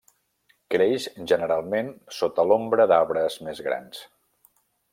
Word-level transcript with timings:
Creix 0.75 1.03
generalment 1.31 1.91
sota 2.21 2.47
l'ombra 2.53 2.87
d'arbres 2.93 3.39
més 3.49 3.63
grans. 3.69 4.01